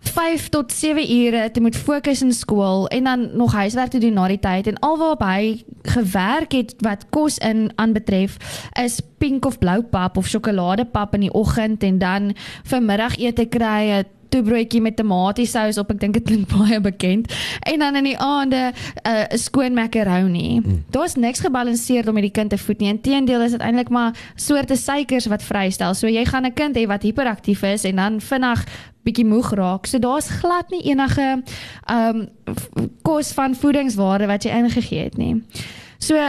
5 0.03 0.49
tot 0.49 0.71
7 0.71 1.03
ure 1.25 1.51
te 1.51 1.61
moet 1.61 1.77
fokus 1.77 2.21
in 2.21 2.33
skool 2.33 2.87
en 2.87 3.03
dan 3.03 3.29
nog 3.37 3.53
huiswerk 3.53 3.89
te 3.89 3.99
doen 3.99 4.13
na 4.13 4.27
die 4.27 4.39
tyd 4.39 4.67
en 4.67 4.79
alwaar 4.79 5.17
hy 5.23 5.63
gewerk 5.81 6.51
het 6.51 6.75
wat 6.85 7.05
kos 7.09 7.37
in 7.37 7.71
aanbetref 7.75 8.37
is 8.83 8.99
pink 9.17 9.45
of 9.45 9.59
blou 9.59 9.81
pap 9.83 10.17
of 10.17 10.27
sjokoladepap 10.27 11.13
in 11.13 11.27
die 11.27 11.33
oggend 11.33 11.83
en 11.83 11.99
dan 11.99 12.33
vir 12.63 12.83
middagete 12.83 13.45
kry 13.45 14.03
'n 14.03 14.05
toebroodjie 14.33 14.81
met 14.81 14.95
tomatiesous 14.97 15.77
op 15.81 15.91
ek 15.93 15.99
dink 16.01 16.17
dit 16.17 16.25
klink 16.27 16.49
baie 16.55 16.79
bekend 16.83 17.33
en 17.69 17.83
dan 17.85 17.99
in 18.01 18.09
die 18.11 18.17
aande 18.17 18.61
uh, 18.71 18.73
'n 18.73 19.33
uh, 19.33 19.39
skoon 19.39 19.73
macaroni. 19.77 20.59
Mm. 20.59 20.83
Daar's 20.89 21.15
niks 21.15 21.43
gebalanseerd 21.45 22.07
om 22.07 22.17
met 22.17 22.27
die 22.29 22.33
kind 22.33 22.49
te 22.49 22.57
voed 22.57 22.79
nie. 22.79 22.89
Inteendeel 22.89 23.41
is 23.41 23.51
dit 23.51 23.61
eintlik 23.61 23.89
maar 23.89 24.17
soorte 24.35 24.75
suikers 24.75 25.29
wat 25.29 25.43
vrystel. 25.43 25.93
So 25.93 26.07
jy 26.07 26.25
gaan 26.25 26.45
'n 26.45 26.53
kind 26.53 26.77
hê 26.77 26.87
wat 26.87 27.03
hiperaktief 27.03 27.63
is 27.63 27.83
en 27.83 27.95
dan 27.95 28.21
vinnig 28.21 28.65
bietjie 29.03 29.25
moeg 29.27 29.51
raak. 29.57 29.87
So 29.89 29.99
daar's 29.99 30.29
glad 30.41 30.69
nie 30.69 30.83
enige 30.91 31.43
ehm 31.85 32.23
um, 32.23 32.27
kos 33.01 33.33
van 33.35 33.55
voedingswaarde 33.55 34.27
wat 34.27 34.43
jy 34.43 34.51
ingegee 34.63 35.03
het 35.03 35.17
nie. 35.17 35.43
So 35.97 36.19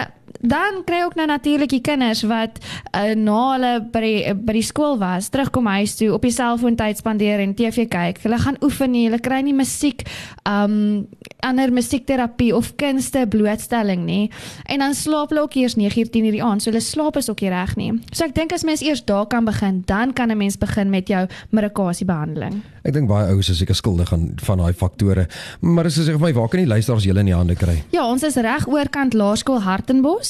dan 0.40 0.82
kry 0.84 1.02
ook 1.04 1.14
nou 1.14 1.26
natuurlik 1.26 1.70
die 1.70 1.80
kinders 1.80 2.22
wat 2.22 2.58
uh, 2.94 3.14
na 3.14 3.38
hulle 3.52 3.72
by 3.92 4.00
die, 4.00 4.34
by 4.34 4.56
die 4.58 4.66
skool 4.66 4.98
was, 4.98 5.28
terugkom 5.28 5.66
huis 5.66 5.96
toe 5.96 6.12
op 6.14 6.22
die 6.22 6.34
selfoon 6.34 6.76
tyd 6.76 7.00
spandeer 7.00 7.42
en 7.44 7.54
TV 7.54 7.88
kyk. 7.88 8.22
Hulle 8.22 8.38
gaan 8.38 8.58
oefen 8.64 8.94
nie, 8.94 9.06
hulle 9.08 9.20
kry 9.22 9.40
nie 9.46 9.56
musiek, 9.56 10.06
um 10.48 11.06
ander 11.44 11.72
musiekterapie 11.72 12.54
of 12.56 12.72
kunste 12.80 13.26
blootstelling 13.28 14.04
nie. 14.08 14.30
En 14.64 14.80
dan 14.80 14.94
slaap 14.96 15.32
hulle 15.32 15.44
ook 15.44 15.58
eers 15.60 15.76
9:00 15.76 16.10
10:00 16.10 16.30
die 16.32 16.42
aand. 16.42 16.62
So 16.62 16.70
hulle 16.70 16.80
slaap 16.80 17.16
is 17.20 17.28
ook 17.30 17.40
nie 17.40 17.50
reg 17.50 17.76
nie. 17.76 17.92
So 18.12 18.24
ek 18.24 18.34
dink 18.34 18.52
as 18.52 18.64
mens 18.64 18.82
eers 18.82 19.04
daar 19.04 19.26
kan 19.26 19.44
begin, 19.44 19.82
dan 19.86 20.12
kan 20.12 20.30
'n 20.30 20.36
mens 20.36 20.58
begin 20.58 20.90
met 20.90 21.08
jou 21.08 21.26
medikasiebehandeling. 21.50 22.62
Ek 22.84 22.92
dink 22.92 23.08
baie 23.08 23.30
ouers 23.32 23.48
is 23.48 23.58
seker 23.58 23.74
skuldig 23.74 24.12
aan 24.12 24.32
van 24.44 24.58
daai 24.58 24.72
faktore. 24.72 25.26
Maar 25.60 25.84
as 25.84 25.96
jy 25.96 26.02
sê 26.02 26.16
vir 26.16 26.20
my, 26.20 26.32
waar 26.32 26.48
kan 26.48 26.60
die 26.60 26.68
luisteraars 26.68 27.04
julle 27.04 27.22
in 27.22 27.30
die 27.30 27.36
hande 27.36 27.56
kry? 27.56 27.76
Ja, 27.90 28.06
ons 28.06 28.22
is 28.22 28.36
reg 28.36 28.66
oorkant 28.68 29.16
Laerskool 29.16 29.62
Hartenbos. 29.64 30.23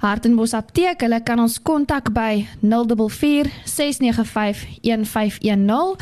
Hartenbos 0.00 0.54
Apteek. 0.56 1.00
Hulle 1.04 1.20
kan 1.26 1.40
ons 1.42 1.58
kontak 1.62 2.12
by 2.14 2.46
044 2.60 3.50
695 3.64 4.66
1510. 4.82 5.96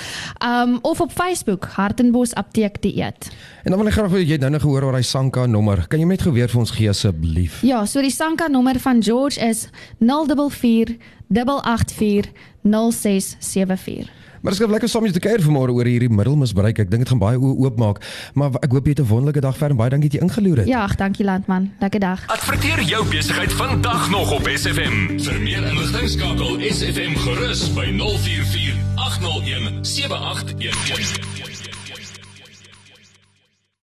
Um 0.45 0.79
of 0.83 1.01
op 1.01 1.13
Facebook 1.13 1.69
Hartenbos 1.77 2.35
Apteek 2.35 2.83
dieet. 2.83 3.31
En 3.65 3.71
dan 3.71 3.79
wil 3.81 3.91
ek 3.91 3.99
graag 3.99 4.11
wil 4.11 4.25
jy 4.25 4.39
nou 4.41 4.51
nog 4.51 4.65
gehoor 4.65 4.89
oor 4.89 4.99
daai 4.99 5.07
Sanka 5.07 5.47
nommer. 5.47 5.87
Kan 5.89 6.01
jy 6.01 6.07
net 6.09 6.23
gou 6.27 6.33
weer 6.33 6.49
vir 6.49 6.61
ons 6.61 6.75
gee 6.75 6.91
asseblief? 6.91 7.63
Ja, 7.67 7.85
so 7.87 8.01
die 8.05 8.15
Sanka 8.15 8.49
nommer 8.49 8.81
van 8.81 9.03
George 9.03 9.41
is 9.41 9.69
044 10.01 10.97
884 11.31 12.33
0674. 12.63 14.18
Maar 14.41 14.53
ek 14.53 14.59
skryf 14.59 14.71
lekker 14.71 14.89
saam 14.89 15.03
met 15.03 15.13
jou 15.13 15.21
te 15.21 15.27
kuier 15.29 15.43
vanmôre 15.43 15.75
oor 15.75 15.89
hierdie 15.89 16.11
middelmisbruik. 16.11 16.79
Ek 16.79 16.91
dink 16.91 17.03
dit 17.05 17.11
gaan 17.13 17.23
baie 17.23 17.39
oopmaak. 17.39 18.03
Maar 18.35 18.59
ek 18.63 18.71
hoop 18.71 18.85
jy 18.87 18.95
het 18.97 19.01
'n 19.01 19.09
wonderlike 19.11 19.41
dag 19.41 19.57
verder. 19.57 19.77
Baie 19.77 19.91
dankie 19.91 20.11
dat 20.11 20.21
jy 20.21 20.27
ingeloer 20.27 20.57
het. 20.59 20.67
Ja, 20.67 20.87
dankie 20.87 21.25
landman. 21.25 21.73
Lekker 21.81 22.01
dag. 22.01 22.27
Adverteer 22.27 22.83
jou 22.83 23.05
besigheid 23.09 23.53
vandag 23.53 24.11
nog 24.11 24.33
op 24.33 24.49
SFM. 24.55 25.19
Vir 25.19 25.41
meer 25.41 25.65
inligting 25.67 26.09
skakel 26.09 26.59
SFM 26.61 27.15
gerus 27.17 27.73
by 27.75 27.87
044 27.97 28.75
801 28.95 29.85
7811. 29.85 31.58